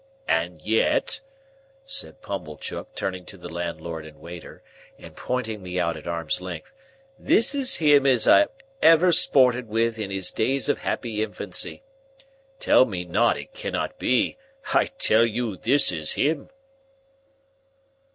And 0.27 0.59
yet," 0.63 1.21
said 1.85 2.23
Pumblechook, 2.23 2.95
turning 2.95 3.23
to 3.25 3.37
the 3.37 3.49
landlord 3.53 4.03
and 4.03 4.19
waiter, 4.19 4.63
and 4.97 5.15
pointing 5.15 5.61
me 5.61 5.79
out 5.79 5.95
at 5.95 6.07
arm's 6.07 6.41
length, 6.41 6.73
"this 7.19 7.53
is 7.53 7.75
him 7.75 8.07
as 8.07 8.27
I 8.27 8.47
ever 8.81 9.11
sported 9.11 9.67
with 9.67 9.99
in 9.99 10.09
his 10.09 10.31
days 10.31 10.69
of 10.69 10.79
happy 10.79 11.21
infancy! 11.21 11.83
Tell 12.59 12.85
me 12.85 13.05
not 13.05 13.37
it 13.37 13.53
cannot 13.53 13.99
be; 13.99 14.37
I 14.73 14.87
tell 14.87 15.23
you 15.23 15.55
this 15.55 15.91
is 15.91 16.13
him!" 16.13 16.49